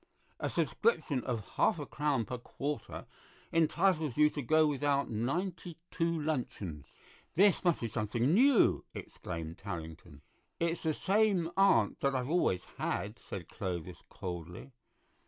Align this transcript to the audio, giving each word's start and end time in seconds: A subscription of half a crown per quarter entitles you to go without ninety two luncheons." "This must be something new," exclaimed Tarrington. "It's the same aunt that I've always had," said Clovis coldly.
A 0.39 0.49
subscription 0.49 1.23
of 1.25 1.45
half 1.57 1.77
a 1.77 1.85
crown 1.85 2.25
per 2.25 2.39
quarter 2.39 3.05
entitles 3.53 4.17
you 4.17 4.31
to 4.31 4.41
go 4.41 4.65
without 4.65 5.11
ninety 5.11 5.77
two 5.91 6.19
luncheons." 6.21 6.87
"This 7.35 7.63
must 7.63 7.81
be 7.81 7.87
something 7.87 8.33
new," 8.33 8.83
exclaimed 8.95 9.59
Tarrington. 9.59 10.23
"It's 10.59 10.81
the 10.81 10.95
same 10.95 11.51
aunt 11.55 11.99
that 11.99 12.15
I've 12.15 12.31
always 12.31 12.63
had," 12.79 13.19
said 13.19 13.47
Clovis 13.47 14.01
coldly. 14.09 14.71